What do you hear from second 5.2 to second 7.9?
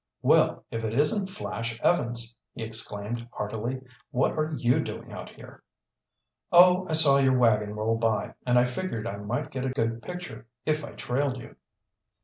here?" "Oh, I saw your wagon